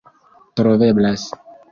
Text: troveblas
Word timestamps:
troveblas 0.55 1.23